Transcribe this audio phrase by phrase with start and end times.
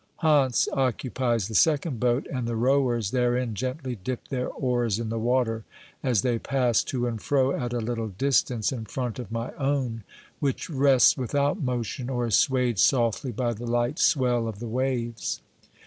[0.23, 5.19] Hantz occupies the second boat, and the rowers therein gently dip their oars in the
[5.19, 5.63] water
[6.01, 10.01] as they pass to and fro at a little distance in front of my own,
[10.39, 15.39] which rests without motion or is swayed softly by the light swell of the waves.